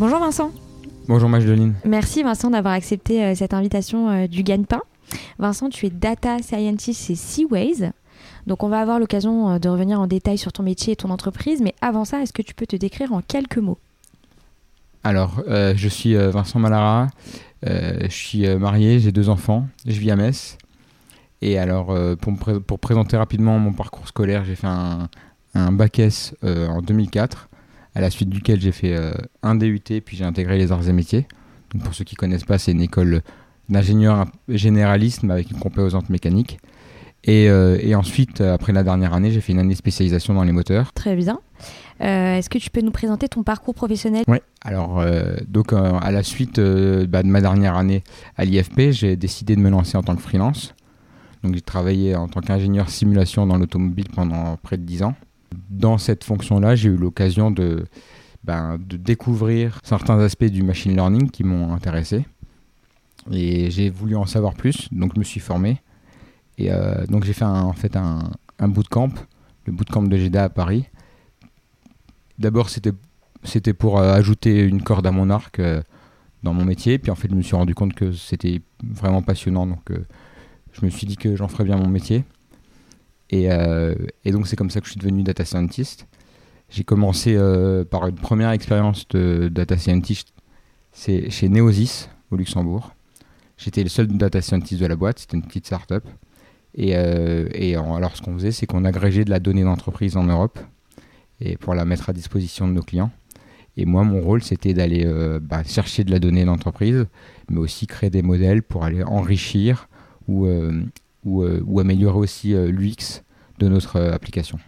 [0.00, 0.50] Bonjour Vincent.
[1.08, 1.74] Bonjour Magdalene.
[1.84, 4.80] Merci Vincent d'avoir accepté euh, cette invitation euh, du Gagne-Pain.
[5.38, 7.92] Vincent, tu es data scientist chez Seaways.
[8.46, 11.10] Donc on va avoir l'occasion euh, de revenir en détail sur ton métier et ton
[11.10, 13.76] entreprise, mais avant ça, est-ce que tu peux te décrire en quelques mots?
[15.04, 17.08] Alors, je suis Vincent Malara,
[17.62, 20.56] je suis marié, j'ai deux enfants, je vis à Metz.
[21.42, 22.34] Et alors, pour,
[22.66, 25.08] pour, présenter rapidement mon parcours scolaire, j'ai fait un,
[25.54, 27.49] un bac S en 2004
[27.94, 30.92] à la suite duquel j'ai fait euh, un DUT, puis j'ai intégré les arts et
[30.92, 31.26] métiers.
[31.72, 33.22] Donc pour ceux qui ne connaissent pas, c'est une école
[33.68, 36.58] d'ingénieur généraliste avec une composante mécanique.
[37.24, 40.42] Et, euh, et, ensuite, après la dernière année, j'ai fait une année de spécialisation dans
[40.42, 40.92] les moteurs.
[40.94, 41.38] Très bien.
[42.00, 44.24] Euh, est-ce que tu peux nous présenter ton parcours professionnel?
[44.26, 45.04] Oui, alors
[45.46, 48.02] donc à la suite bah, de ma dernière année
[48.38, 50.74] à l'IFP, j'ai décidé de me lancer en tant que freelance.
[51.42, 55.14] Donc j'ai travaillé en tant qu'ingénieur simulation dans l'automobile pendant près de 10 ans.
[55.68, 57.84] Dans cette fonction-là, j'ai eu l'occasion de,
[58.44, 62.24] ben, de découvrir certains aspects du machine learning qui m'ont intéressé.
[63.30, 65.82] Et j'ai voulu en savoir plus, donc je me suis formé.
[66.58, 69.10] Et euh, donc j'ai fait un, en fait un, bootcamp,
[69.66, 70.86] le bootcamp de GEDA à Paris.
[72.38, 72.92] D'abord, c'était,
[73.44, 75.82] c'était pour euh, ajouter une corde à mon arc euh,
[76.42, 76.98] dans mon métier.
[76.98, 79.66] Puis en fait, je me suis rendu compte que c'était vraiment passionnant.
[79.66, 79.92] Donc
[80.72, 82.24] je me suis dit que j'en ferais bien mon métier.
[83.32, 83.94] Euh,
[84.24, 86.06] et, donc c'est comme ça que je suis devenu data scientist.
[86.68, 90.32] J'ai commencé euh, par une première expérience de data scientist
[90.92, 92.94] c'est chez Neosis au Luxembourg.
[93.56, 96.04] J'étais le seul data scientist de la boîte, c'était une petite start-up.
[96.74, 97.46] Et, euh,
[97.96, 100.58] alors ce qu'on faisait, c'est qu'on agrégeait de la donnée d'entreprise en Europe
[101.40, 103.12] et pour la mettre à disposition de nos clients.
[103.76, 105.08] Et moi, mon rôle, c'était d'aller
[105.40, 107.06] bah, chercher de la donnée d'entreprise,
[107.48, 109.88] mais aussi créer des modèles pour aller enrichir
[110.26, 110.48] ou,
[111.24, 113.22] ou, améliorer aussi euh, l'UX
[113.58, 114.58] de notre euh, application.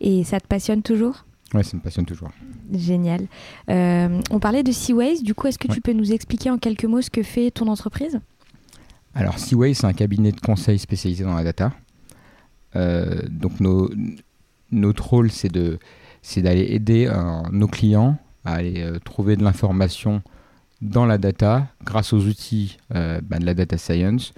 [0.00, 1.24] Et ça te passionne toujours?
[1.54, 2.30] Oui, ça me passionne toujours.
[2.72, 3.26] Génial.
[3.68, 7.00] on parlait de Seaways, du coup, est-ce que tu peux nous expliquer en quelques mots
[7.00, 8.20] ce que fait ton entreprise?
[9.14, 11.72] Alors, Seaways, c'est un cabinet de conseil spécialisé dans la data.
[12.74, 13.88] donc, nos,
[14.72, 15.78] notre rôle, c'est de
[16.20, 17.08] c'est d'aller aider
[17.52, 20.22] nos clients à aller trouver de l'information
[20.82, 24.34] dans la data grâce aux outils bah, de la data science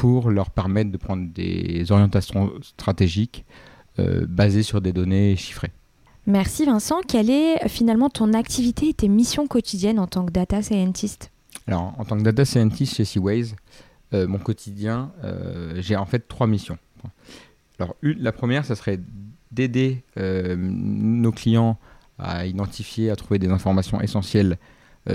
[0.00, 3.44] pour leur permettre de prendre des orientations stratégiques
[3.98, 5.72] euh, basées sur des données chiffrées.
[6.26, 7.02] Merci Vincent.
[7.06, 11.30] Quelle est finalement ton activité et tes missions quotidiennes en tant que data scientist?
[11.66, 13.48] Alors, en tant que data scientist chez Seaways,
[14.14, 16.78] euh, mon quotidien, euh, j'ai en fait trois missions.
[17.78, 19.00] Alors, la première, ça serait
[19.52, 21.78] d'aider nos clients
[22.18, 24.56] à identifier, à trouver des informations essentielles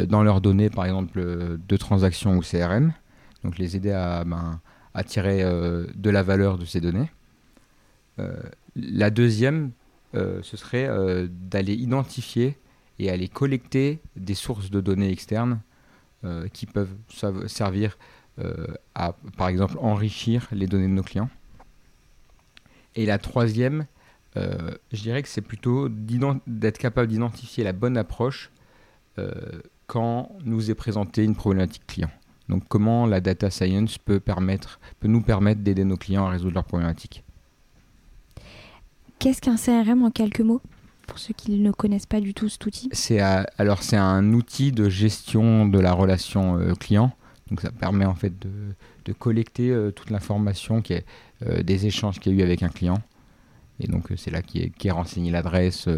[0.07, 2.93] dans leurs données, par exemple de transactions ou CRM
[3.45, 4.59] donc les aider à, ben,
[5.03, 7.11] tirer euh, de la valeur de ces données.
[8.19, 8.33] Euh,
[8.75, 9.71] la deuxième,
[10.15, 10.89] euh, ce serait
[11.29, 12.57] d'aller identifier
[12.97, 15.59] et aller collecter des sources de données externes
[16.53, 16.95] qui peuvent
[17.45, 17.99] servir
[18.95, 21.29] à, par exemple, enrichir les données de nos clients.
[22.95, 23.85] Et la troisième,
[24.35, 28.49] je dirais que c'est plutôt d'être capable d'identifier la bonne approche
[29.85, 32.09] quand nous est présentée une problématique client.
[32.49, 36.55] Donc comment la data science peut, permettre, peut nous permettre d'aider nos clients à résoudre
[36.55, 37.23] leurs problématiques?
[39.19, 40.61] Qu'est-ce qu'un CRM en quelques mots?
[41.07, 44.71] Pour ceux qui ne connaissent pas du tout cet outil C'est alors c'est un outil
[44.71, 47.11] de gestion de la relation euh, client.
[47.49, 51.05] Donc ça permet en fait de, collecter euh, toute l'information qui est
[51.45, 52.97] euh, des échanges qu'il y a eu avec un client.
[53.79, 55.89] Et donc c'est là qui est, qui est renseigné l'adresse,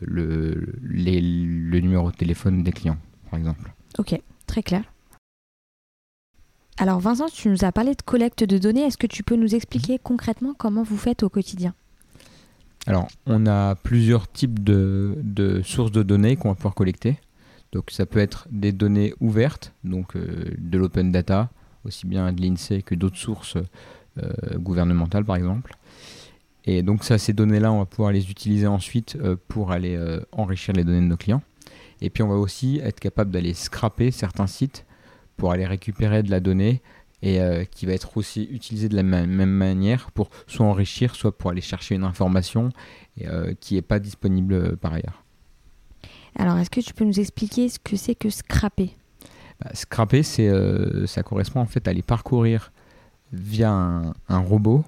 [0.00, 2.98] le, le numéro de téléphone des clients,
[3.30, 3.74] par exemple.
[3.98, 4.16] Ok,
[4.46, 4.84] très clair.
[6.76, 8.82] Alors Vincent, tu nous as parlé de collecte de données.
[8.82, 11.72] Est-ce que tu peux nous expliquer concrètement comment vous faites au quotidien?
[12.86, 17.18] Alors, on a plusieurs types de, sources de données qu'on va pouvoir collecter.
[17.72, 21.50] Donc ça peut être des données ouvertes, donc euh, de l'open data,
[21.84, 23.56] aussi bien de l'INSEE que d'autres sources
[24.18, 25.76] euh, gouvernementales par exemple.
[26.66, 29.98] Et donc ça, ces données-là, on va pouvoir les utiliser ensuite euh, pour aller
[30.32, 31.42] enrichir les données de nos clients.
[32.00, 34.84] Et puis on va aussi être capable d'aller scraper certains sites
[35.36, 36.82] pour aller récupérer de la donnée
[37.22, 37.40] et
[37.70, 41.62] qui va être aussi utilisé de la même manière pour soit enrichir, soit pour aller
[41.62, 42.68] chercher une information
[43.60, 45.24] qui n'est pas disponible par ailleurs.
[46.38, 48.90] Alors, est-ce que tu peux nous expliquer ce que c'est que scraper?
[49.60, 50.50] Bah, Scraper, c'est,
[51.06, 52.72] ça correspond en fait à aller parcourir
[53.32, 54.84] via un robot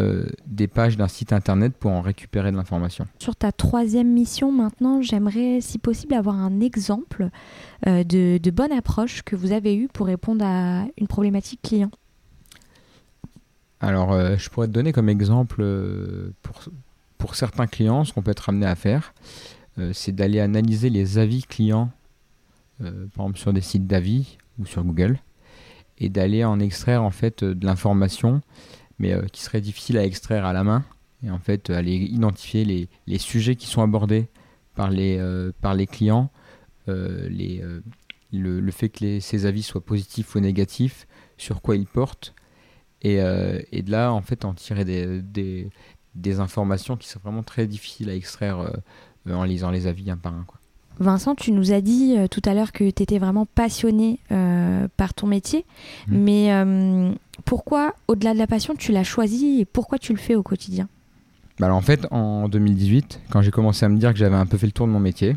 [0.00, 3.06] euh, des pages d'un site internet pour en récupérer de l'information.
[3.20, 7.28] Sur ta troisième mission maintenant, j'aimerais si possible avoir un exemple
[7.86, 11.92] euh, de, bonne approche que vous avez eue pour répondre à une problématique client.
[13.78, 15.64] Alors, euh, je pourrais te donner comme exemple
[16.42, 16.62] pour,
[17.16, 19.14] pour certains clients, ce qu'on peut être amené à faire,
[19.92, 21.90] c'est d'aller analyser les avis clients,
[22.80, 25.18] par exemple sur des sites d'avis ou sur Google,
[25.98, 28.40] et d'aller en extraire en fait de l'information
[28.98, 30.84] mais euh, qui serait difficile à extraire à la main.
[31.22, 34.28] Et en fait, aller identifier les, les sujets qui sont abordés
[34.74, 36.30] par les, euh, par les clients,
[36.88, 37.62] euh, les,
[38.32, 41.06] le, le, fait que les, ces avis soient positifs ou négatifs,
[41.38, 42.34] sur quoi ils portent,
[43.02, 45.68] et, et de là, en fait, en tirer des, des,
[46.14, 48.72] des, informations qui sont vraiment très difficiles à extraire
[49.28, 50.44] en lisant les avis un par un.
[50.44, 50.58] Quoi.
[51.00, 54.18] Vincent, tu nous as dit tout à l'heure que tu étais vraiment passionné
[54.96, 55.64] par ton métier,
[56.06, 56.16] mmh.
[56.16, 57.14] mais
[57.44, 60.88] pourquoi, au-delà de la passion, tu l'as choisi et pourquoi tu le fais au quotidien?
[61.58, 64.56] Bah En fait, en 2018, quand j'ai commencé à me dire que j'avais un peu
[64.56, 65.36] fait le tour de mon métier,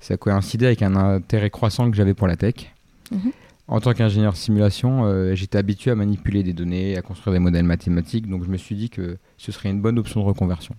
[0.00, 2.72] ça a coïncidé avec un intérêt croissant que j'avais pour la tech.
[3.10, 3.32] Mhm.
[3.68, 7.64] En tant qu'ingénieur simulation, euh, j'étais habitué à manipuler des données, à construire des modèles
[7.64, 10.76] mathématiques, donc je me suis dit que ce serait une bonne option de reconversion.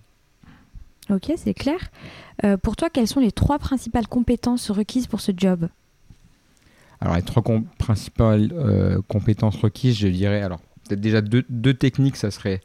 [1.10, 1.78] Ok, c'est clair.
[2.44, 5.68] Euh, pour toi, quelles sont les trois principales compétences requises pour ce job?
[7.00, 7.42] Alors, les trois
[7.78, 12.60] principales euh, compétences requises, je dirais, alors, peut-être déjà deux, techniques, ça serait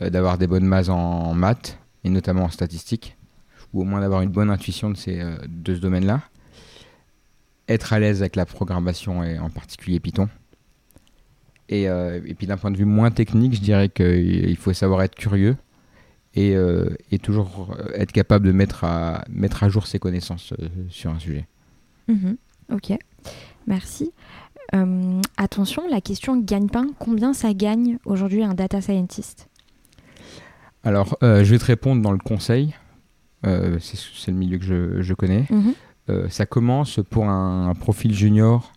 [0.00, 3.16] euh, d'avoir des bonnes bases en, maths, et notamment en statistiques,
[3.74, 6.22] ou au moins d'avoir une bonne intuition de, ces, de ce domaine-là.
[7.68, 10.28] Être à l'aise avec la programmation, et en particulier Python.
[11.68, 11.88] Et
[12.36, 15.56] puis d'un point de vue moins technique, je dirais qu'il faut savoir être curieux
[16.34, 16.54] et,
[17.10, 20.54] et, toujours être capable de mettre à, mettre à jour ses connaissances
[20.88, 21.46] sur un sujet.
[22.08, 22.32] Mmh
[22.72, 22.96] ok.
[23.66, 24.12] Merci.
[24.74, 29.48] Euh, attention, la question gagne-pain, combien ça gagne aujourd'hui un data scientist?
[30.84, 32.74] Alors, euh, je vais te répondre dans le conseil.
[33.44, 35.46] Euh, c'est le milieu que je, connais.
[35.50, 36.28] Mhm.
[36.28, 38.72] ça commence pour un, profil junior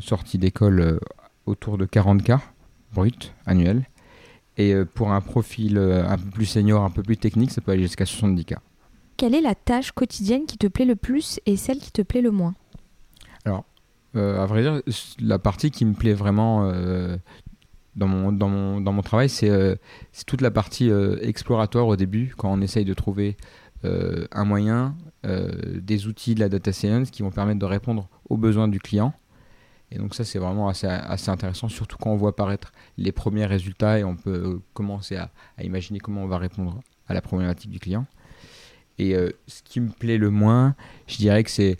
[0.00, 0.98] sorti d'école
[1.46, 2.40] autour de 40K
[2.92, 3.86] brut annuel.
[4.58, 7.82] Et pour un profil un peu plus senior, un peu plus technique, ça peut aller
[7.82, 8.56] jusqu'à 70K.
[9.18, 12.20] Quelle est la tâche quotidienne qui te plaît le plus et celle qui te plaît
[12.20, 12.54] le moins?
[13.44, 13.64] Alors,
[14.14, 14.80] euh, à vrai dire,
[15.20, 17.16] la partie qui me plaît vraiment euh,
[17.96, 19.74] dans, mon, dans, mon, dans mon travail, c'est euh,
[20.26, 20.90] toute la partie
[21.20, 23.36] exploratoire au début, quand on essaye de trouver
[23.84, 28.66] un moyen, des outils de la data science qui vont permettre de répondre aux besoins
[28.66, 29.14] du client.
[29.90, 33.46] Et donc ça, c'est vraiment assez, assez, intéressant, surtout quand on voit apparaître les premiers
[33.46, 35.30] résultats et on peut commencer à,
[35.62, 38.06] imaginer comment on va répondre à la problématique du client.
[38.98, 39.14] Et
[39.46, 40.74] ce qui me plaît le moins,
[41.06, 41.78] je dirais que c'est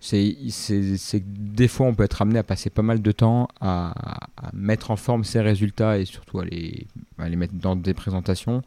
[0.00, 4.28] c'est que des fois on peut être amené à passer pas mal de temps à,
[4.54, 6.86] mettre en forme ces résultats et surtout à les,
[7.18, 8.62] les mettre dans des présentations.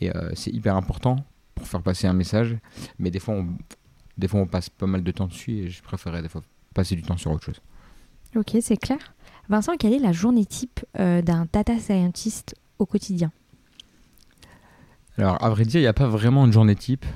[0.00, 1.16] Et euh, c'est hyper important
[1.54, 2.56] pour faire passer un message.
[2.98, 3.48] Mais des fois, on,
[4.18, 6.42] des fois on passe pas mal de temps dessus et je préférerais des fois
[6.74, 7.60] passer du temps sur autre chose.
[8.36, 8.98] Ok, c'est clair.
[9.48, 13.30] Vincent, quelle est la journée type euh, d'un data scientist au quotidien?
[15.18, 17.06] Alors, à vrai dire, il n'y a pas vraiment de journée type.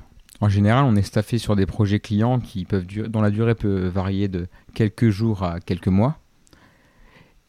[0.41, 3.89] En général, on est staffé sur des projets clients qui peuvent dont la durée peut
[3.89, 6.19] varier de quelques jours à quelques mois.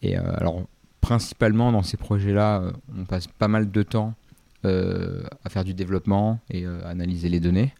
[0.01, 0.63] Et euh, alors,
[1.01, 4.13] principalement dans ces projets-là, euh, on passe pas mal de temps
[4.63, 7.73] à faire du développement et analyser les données.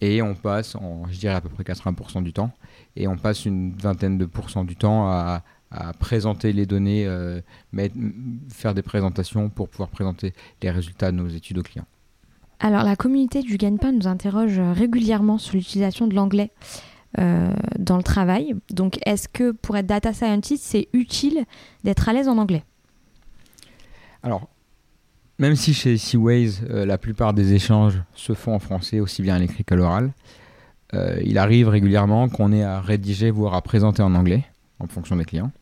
[0.00, 2.50] Et on passe, en, je dirais à peu près 80% du temps,
[2.96, 7.08] et on passe une vingtaine de pourcents du temps à, à présenter les données,
[8.50, 11.86] faire des présentations pour pouvoir présenter les résultats de nos études aux clients.
[12.58, 16.50] Alors, la communauté du Gagnepin nous interroge régulièrement sur l'utilisation de l'anglais
[17.18, 18.54] euh, dans le travail.
[18.70, 21.44] Donc, est-ce que pour être data scientist, c'est utile
[21.84, 22.64] d'être à l'aise en anglais?
[24.22, 24.48] Alors,
[25.38, 29.36] même si chez Seaways, euh, la plupart des échanges se font en français, aussi bien
[29.36, 30.12] à l'écrit qu'à l'oral,
[30.94, 34.44] euh, il arrive régulièrement qu'on ait à rédiger, voire à présenter en anglais,
[34.78, 35.52] en fonction des clients.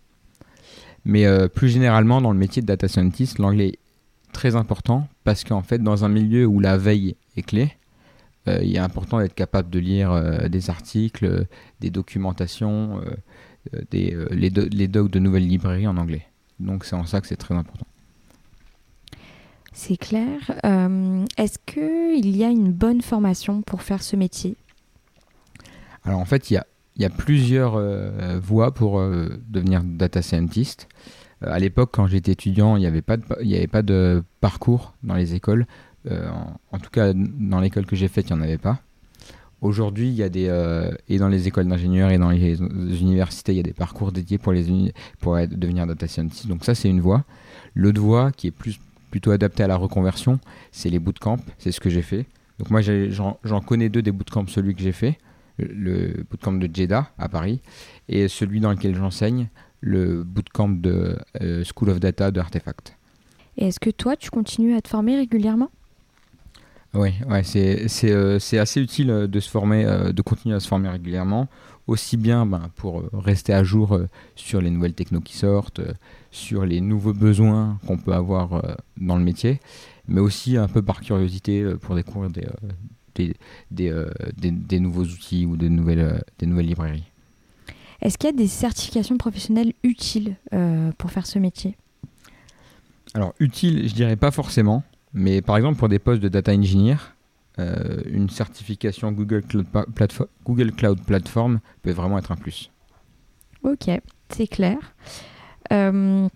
[1.07, 3.79] Mais plus généralement, dans le métier de data scientist, l'anglais
[4.33, 7.75] très important parce qu'en fait, dans un milieu où la veille est clé,
[8.49, 11.47] euh, il est important d'être capable de lire euh, des articles,
[11.81, 16.27] des documentations, euh, des, les, les, docs de nouvelles librairies en anglais.
[16.61, 17.87] Donc c'est en ça que c'est très important.
[19.75, 20.39] C'est clair.
[21.37, 24.57] Est-ce qu'il y a une bonne formation pour faire ce métier?
[26.05, 26.61] Alors en fait, il
[26.97, 27.79] y a, plusieurs
[28.41, 30.89] voies pour devenir data scientist.
[31.43, 35.67] à l'époque, quand j'étais étudiant, il n'y avait, pas de, parcours dans les écoles.
[36.09, 38.81] En, en, tout cas, dans l'école que j'ai faite, il n'y en avait pas.
[39.61, 40.47] Aujourd'hui, il y a des
[41.09, 42.61] et dans les écoles d'ingénieurs et dans les
[43.01, 46.47] universités, il y a des parcours dédiés pour les pour devenir data scientist.
[46.47, 47.25] Donc ça, c'est une voie.
[47.75, 48.79] L'autre voie qui est plus
[49.15, 50.41] plutôt adaptée à la reconversion,
[50.73, 51.39] c'est les bootcamps.
[51.59, 52.27] C'est ce que j'ai fait.
[52.59, 54.49] Donc moi, j'en connais deux des bootcamps.
[54.49, 55.19] Celui que j'ai fait,
[55.57, 57.61] le bootcamp de Jeddah à Paris,
[58.09, 61.17] et celui dans lequel j'enseigne, le bootcamp de
[61.63, 62.97] School of Data de Artefact.
[63.57, 65.71] Et est-ce que toi, tu continues à te former régulièrement?
[66.93, 71.47] Oui, ouais, c'est assez utile de se former, de continuer à se former régulièrement,
[71.87, 73.99] aussi bien ben, pour rester à jour
[74.37, 75.81] sur les nouvelles technos qui sortent,
[76.31, 79.61] sur les nouveaux besoins qu'on peut avoir dans le métier,
[80.09, 82.47] mais aussi un peu par curiosité pour découvrir des,
[83.15, 83.35] des,
[83.71, 87.05] des, des, nouveaux outils ou des nouvelles, des nouvelles librairies.
[88.01, 90.37] Est-ce qu'il y a des certifications professionnelles utiles
[90.99, 91.77] pour faire ce métier?
[93.15, 94.83] Alors, utile, je dirais pas forcément.
[95.15, 97.14] Mais par exemple, pour des postes de data engineer,
[97.59, 102.71] euh, une certification Google Cloud, Platform, Google Cloud Platform peut vraiment être un plus.
[103.63, 103.91] Ok,
[104.29, 104.77] c'est clair.
[105.73, 106.29] Euh,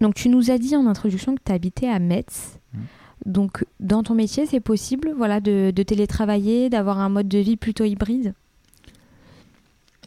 [0.00, 2.58] donc tu nous as dit en introduction que tu habitais à Metz.
[2.72, 2.78] Mmh.
[3.26, 7.56] Donc dans ton métier, c'est possible voilà, de, de télétravailler, d'avoir un mode de vie
[7.56, 8.34] plutôt hybride?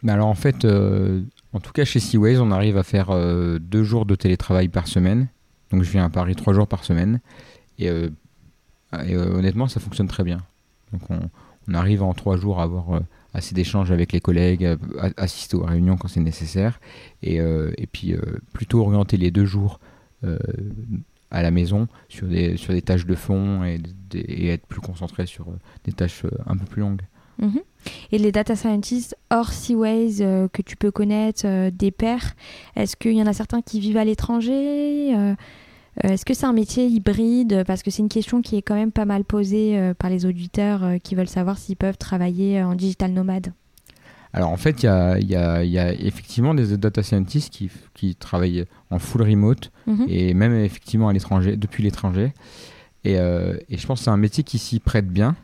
[0.03, 1.21] Mais Alors en fait, euh,
[1.53, 3.07] en tout cas chez Seaways, on arrive à faire
[3.59, 5.29] deux jours de télétravail par semaine.
[5.71, 7.19] Donc je viens à Paris trois jours par semaine.
[7.79, 8.09] Et, euh,
[8.93, 10.41] euh, honnêtement, ça fonctionne très bien.
[10.97, 11.19] Donc
[11.67, 12.99] on, arrive en trois jours à avoir euh,
[13.33, 14.77] assez d'échanges avec les collègues,
[15.17, 16.79] assister aux réunions quand c'est nécessaire,
[17.21, 18.15] et, et puis
[18.53, 19.81] plutôt orienter les deux jours
[21.31, 23.81] à la maison sur des, sur des tâches de fond et,
[24.47, 25.47] être plus concentré sur
[25.83, 27.01] des tâches un peu plus longues.
[27.39, 27.59] Mhm.
[28.11, 32.35] Et les data scientists hors Seaways que tu peux connaître, des pairs,
[32.75, 35.35] est-ce qu'il y en a certains qui vivent à l'étranger euh,
[36.03, 38.91] est-ce que c'est un métier hybride Parce que c'est une question qui est quand même
[38.91, 42.75] pas mal posée euh, par les auditeurs euh, qui veulent savoir s'ils peuvent travailler en
[42.75, 43.53] digital nomade?
[44.33, 44.87] Alors en fait, il
[45.29, 47.53] y a, effectivement des data scientists
[47.93, 50.05] qui, travaillent en full remote mhm.
[50.09, 52.33] et même effectivement à l'étranger, depuis l'étranger.
[53.05, 55.37] Et, et, je pense que c'est un métier qui s'y prête bien,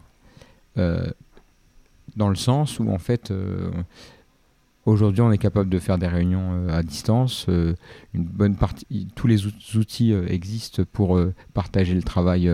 [0.75, 3.31] dans le sens où en fait
[4.85, 7.45] Aujourd'hui, on est capable de faire des réunions euh, à distance.
[7.49, 7.75] Euh,
[8.15, 9.45] une bonne partie, tous les
[9.75, 11.19] outils euh, existent pour
[11.53, 12.49] partager le travail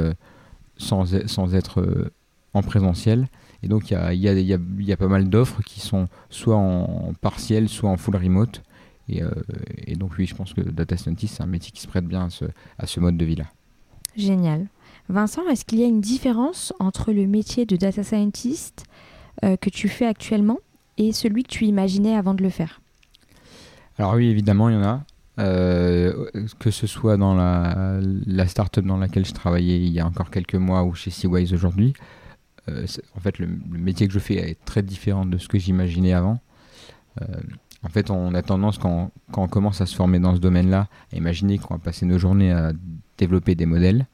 [0.77, 2.11] sans, sans être
[2.53, 3.27] en présentiel.
[3.63, 7.13] Et donc, il y a, y, y a, pas mal d'offres qui sont soit en,
[7.21, 8.61] partiel, soit en full remote.
[9.09, 9.21] Et,
[9.85, 12.25] et, donc, oui, je pense que data scientist, c'est un métier qui se prête bien
[12.25, 12.45] à ce,
[12.77, 13.45] à ce mode de vie-là.
[14.17, 14.67] Génial.
[15.07, 18.83] Vincent, est-ce qu'il y a une différence entre le métier de data scientist
[19.41, 20.59] que tu fais actuellement
[20.97, 22.81] et celui que tu imaginais avant de le faire
[23.97, 25.03] Alors oui, évidemment, il y en a.
[25.39, 26.25] Euh,
[26.57, 30.31] que ce soit dans la, la start-up dans laquelle je travaillais il y a encore
[30.31, 31.93] quelques mois ou chez Seaways aujourd'hui,
[32.69, 32.85] euh,
[33.15, 36.39] en fait, le, métier que je fais est très différent de ce que j'imaginais avant.
[37.21, 37.25] Euh,
[37.83, 40.87] en fait, on a tendance, quand, quand, on commence à se former dans ce domaine-là,
[41.13, 42.73] à imaginer qu'on va passer nos journées à
[43.17, 44.07] développer des modèles.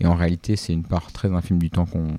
[0.00, 2.16] Et en réalité, c'est une part très infime du temps qu'on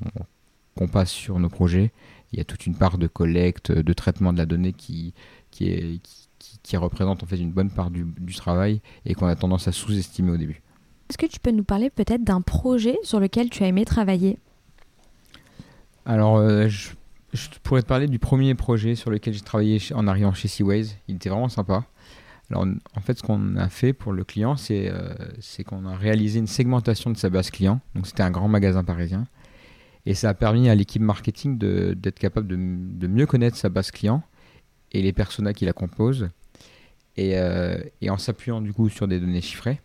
[0.88, 1.92] passe sur nos projets
[2.32, 5.13] il y a toute une part de collecte, de traitement de la donnée qui,
[5.51, 6.00] qui, est,
[6.63, 10.32] qui, représente en fait une bonne part du, travail et qu'on a tendance à sous-estimer
[10.32, 10.62] au début.
[11.10, 14.38] Est-ce que tu peux nous parler peut-être d'un projet sur lequel tu as aimé travailler?
[16.06, 16.90] Alors, euh, je,
[17.63, 20.86] pourrais te parler du premier projet sur lequel j'ai travaillé en arrivant chez Seaways.
[21.10, 21.84] Il était vraiment sympa.
[22.50, 25.13] Alors, en fait, ce qu'on a fait pour le client, c'est euh,
[25.68, 27.82] qu'on a réalisé une segmentation de sa base client.
[27.94, 29.28] Donc, c'était un grand magasin parisien.
[30.05, 33.91] Et ça a permis à l'équipe marketing d'être capable de, de, mieux connaître sa base
[33.91, 34.24] client
[34.91, 36.29] et les personas qui la composent.
[37.17, 37.77] Et, euh,
[38.10, 39.79] en s'appuyant du coup sur des données chiffrées.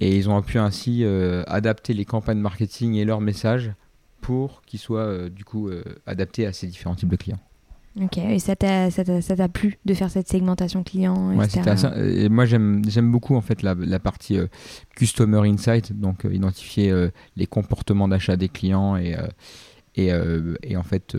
[0.00, 3.72] Et ils ont pu ainsi euh, adapter les campagnes marketing et leurs messages
[4.20, 5.70] pour qu'ils soient euh, du coup
[6.06, 7.40] adaptés à ces différents types de clients.
[8.00, 11.46] Ok, et ça t'a plu de faire cette segmentation client ouais,
[11.96, 14.46] et Moi, j'aime beaucoup en fait la, la partie euh,
[14.96, 19.14] Customer Insight, donc euh, identifier euh, les comportements d'achat des clients et,
[19.96, 20.10] et,
[20.62, 21.14] et, en fait,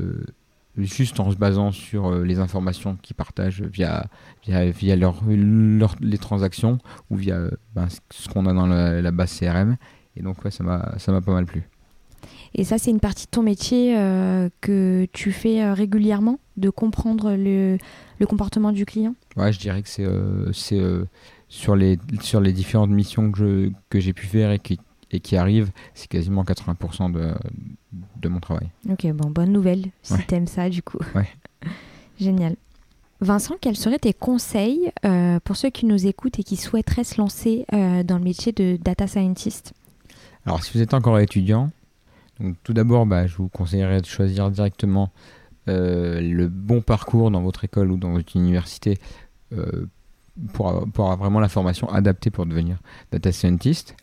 [0.76, 4.08] juste en se basant sur les informations qu'ils partagent via,
[4.44, 5.22] via, via leur,
[6.02, 6.80] les transactions
[7.12, 7.40] ou via
[7.76, 9.78] ben, ce qu'on a dans la, la, base CRM.
[10.16, 11.70] Et donc, ouais, ça m'a pas mal plu.
[12.56, 13.94] Et ça, c'est une partie de ton métier
[14.62, 17.78] que tu fais régulièrement, de comprendre le,
[18.20, 19.16] le, comportement du client?
[19.36, 21.06] Ouais, je dirais que c'est euh,
[21.50, 24.80] sur, les, sur les différentes missions que, que j'ai pu faire et qui,
[25.12, 27.34] et qui arrivent, c'est quasiment 80% de,
[28.20, 28.70] de mon travail.
[28.90, 31.00] Ok, bon, bonne nouvelle, si tu t'aimes ça du coup.
[31.16, 31.28] Ouais.
[32.20, 32.56] Génial.
[33.22, 37.20] Vincent, quels seraient tes conseils euh, pour ceux qui nous écoutent et qui souhaiteraient se
[37.20, 39.74] lancer euh, dans le métier de data scientist?
[40.46, 41.70] Alors, si vous êtes encore étudiant,
[42.40, 45.08] donc, tout d'abord, bah, je vous conseillerais de choisir directement euh,
[45.68, 48.98] le bon parcours dans votre école ou dans votre université
[50.54, 52.78] pour, pour, avoir vraiment la formation adaptée pour devenir
[53.12, 53.96] data scientist.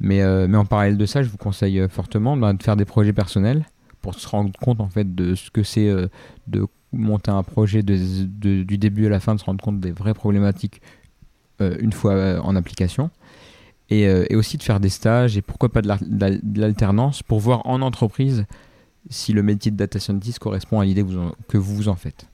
[0.00, 3.12] Mais, mais en parallèle de ça, je vous conseille fortement bah, de faire des projets
[3.12, 3.66] personnels
[4.00, 5.90] pour se rendre compte en fait de ce que c'est
[6.46, 10.14] de monter un projet du début à la fin, de se rendre compte des vraies
[10.14, 10.80] problématiques
[11.60, 13.10] euh, une fois euh, en application.
[13.90, 17.80] Euh, et, aussi de faire des stages et pourquoi pas de l'alternance pour voir en
[17.80, 18.44] entreprise
[19.10, 21.04] si le métier de data scientist correspond à l'idée
[21.48, 22.26] que vous vous en faites.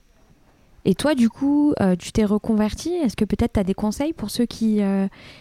[0.87, 2.89] Et toi, du coup, tu t'es reconverti.
[2.89, 4.81] Est-ce que peut-être tu as des conseils pour ceux qui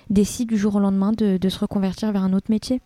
[0.09, 2.81] décident du jour au lendemain de, se reconvertir vers un autre métier?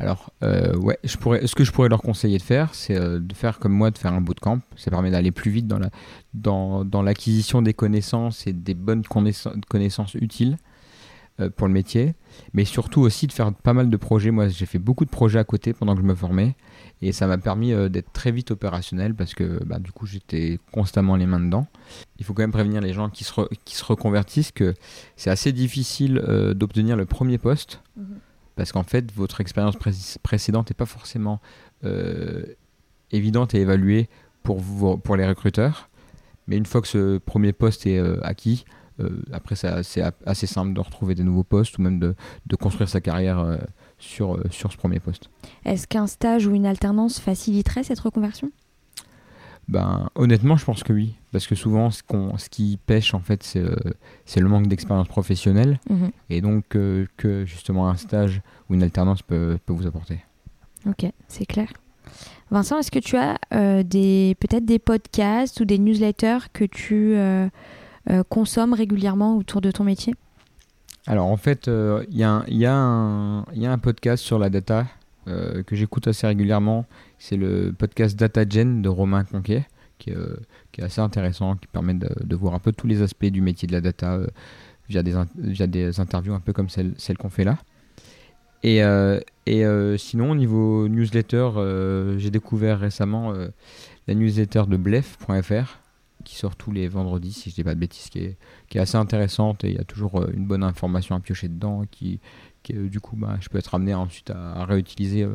[0.00, 3.20] Alors, euh, ouais, je pourrais, ce que je pourrais leur conseiller de faire, c'est euh,
[3.20, 4.60] de faire comme moi, de faire un bootcamp.
[4.74, 5.90] Ça permet d'aller plus vite dans, la,
[6.32, 10.56] dans, dans l'acquisition des connaissances et des bonnes connaissances, connaissances utiles
[11.40, 12.14] euh, pour le métier.
[12.54, 14.30] Mais surtout aussi de faire pas mal de projets.
[14.30, 16.56] Moi, j'ai fait beaucoup de projets à côté pendant que je me formais.
[17.02, 21.16] Et ça m'a permis d'être très vite opérationnel parce que bah, du coup, j'étais constamment
[21.16, 21.66] les mains dedans.
[22.18, 23.32] Il faut quand même prévenir les gens qui se,
[23.64, 24.74] qui se reconvertissent que
[25.16, 26.22] c'est assez difficile
[26.54, 27.82] d'obtenir le premier poste.
[27.96, 28.02] Mmh
[28.60, 29.76] parce qu'en fait, votre expérience
[30.22, 31.40] précédente n'est pas forcément
[31.84, 32.44] euh,
[33.10, 34.10] évidente et évaluée
[34.42, 35.88] pour, vous, pour les recruteurs.
[36.46, 38.66] Mais une fois que ce premier poste est euh, acquis,
[39.00, 42.14] euh, après, c'est assez simple de retrouver des nouveaux postes ou même de,
[42.48, 43.58] de construire sa carrière
[44.00, 45.30] sur, sur ce premier poste.
[45.64, 48.50] Est-ce qu'un stage ou une alternance faciliterait cette reconversion?
[49.70, 51.14] Ben, honnêtement, je pense que oui.
[51.30, 52.02] Parce que souvent, ce,
[52.38, 53.76] ce qui pêche, en fait, c'est, euh,
[54.36, 55.78] le manque d'expérience professionnelle.
[55.88, 56.10] Mhm.
[56.28, 60.24] Et donc, euh, que justement, un stage ou une alternance peut, peut vous apporter.
[60.86, 61.68] Ok, c'est clair.
[62.50, 67.16] Vincent, est-ce que tu as euh, peut-être des podcasts ou des newsletters que tu
[68.28, 70.14] consommes régulièrement autour de ton métier?
[71.06, 74.86] Alors, en fait, il y, a un podcast sur la data
[75.26, 76.86] que j'écoute assez régulièrement
[77.20, 79.66] c'est le podcast DataGen de Romain Conquet,
[79.98, 80.36] qui, euh,
[80.72, 83.68] qui, est assez intéressant, qui permet de, voir un peu tous les aspects du métier
[83.68, 84.26] de la data euh,
[84.88, 87.58] via, des via des interviews un peu comme celle, celle qu'on fait là.
[88.62, 89.64] Et, euh, et
[89.98, 91.50] sinon, au niveau newsletter,
[92.18, 93.32] j'ai découvert récemment
[94.06, 95.79] la newsletter de blef.fr
[96.30, 99.64] qui sort tous les vendredis, si je dis pas de bêtises, qui est, assez intéressante
[99.64, 102.20] et il y a toujours une bonne information à piocher dedans qui,
[102.62, 105.26] qui du coup, bah, je peux être amené ensuite à, réutiliser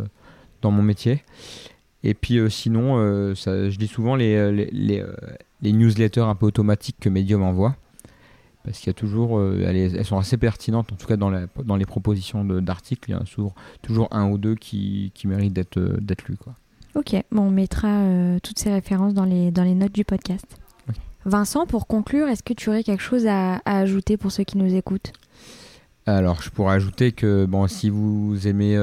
[0.62, 1.22] dans mon métier.
[2.06, 5.08] Et puis euh, sinon, euh, je lis souvent les, euh,
[5.64, 7.76] newsletters un peu automatiques que Medium envoie.
[8.64, 12.44] Parce qu'il y a toujours, elles, sont assez pertinentes, en tout cas dans, les propositions
[12.44, 13.24] d'articles, il y a
[13.84, 15.78] toujours, un ou deux qui, méritent d'être
[16.28, 16.38] lus.
[16.38, 16.56] Quoi.
[16.96, 18.02] Ok, bon, on mettra
[18.42, 20.58] toutes ces références dans les notes du podcast.
[21.26, 24.74] Vincent, pour conclure, est-ce que tu aurais quelque chose à, ajouter pour ceux qui nous
[24.76, 25.14] écoutent?
[26.06, 28.76] Alors, je pourrais ajouter que bon, si vous aimez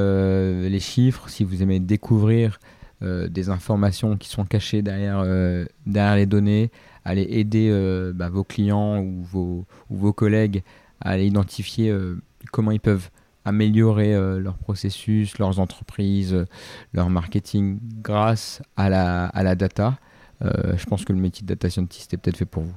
[0.69, 2.59] les chiffres, si vous aimez découvrir
[3.03, 6.71] euh, des informations qui sont cachées derrière, euh, les données,
[7.05, 10.63] aller aider euh, bah, vos clients ou vos, collègues
[11.01, 11.93] à aller identifier
[12.53, 13.11] comment ils peuvent
[13.45, 16.47] améliorer leur processus, leurs entreprises,
[16.93, 19.99] leur marketing grâce à la data.
[20.43, 22.75] Je pense que le métier de data scientist est peut-être fait pour vous.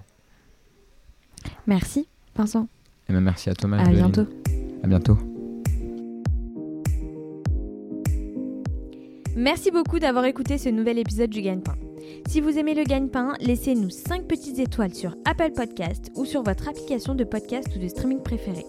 [1.68, 2.64] Merci, Vincent.
[2.64, 3.78] Et eh ben, merci à Thomas.
[3.78, 4.26] À bientôt.
[4.84, 5.18] À bientôt.
[9.36, 11.76] Merci beaucoup d'avoir écouté ce nouvel épisode du Gagne-Pain.
[12.28, 16.70] Si vous aimez le Gagne-Pain, laissez-nous 5 petites étoiles sur Apple Podcast ou sur votre
[16.70, 18.66] application de podcast ou de streaming préférée.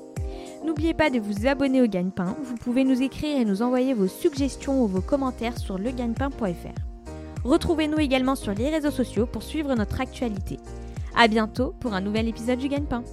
[0.65, 2.37] N'oubliez pas de vous abonner au Gagne-Pain.
[2.43, 6.96] Vous pouvez nous écrire et nous envoyer vos suggestions ou vos commentaires sur legagnepain.fr.
[7.47, 10.59] Retrouvez-nous également sur les réseaux sociaux pour suivre notre actualité.
[11.15, 13.05] A bientôt pour un nouvel épisode du Gagne-Pain.